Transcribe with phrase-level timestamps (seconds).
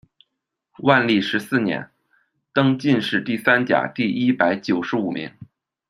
[0.79, 1.87] 万历十四年，
[2.51, 5.31] 登进士第三甲第一百九十五名。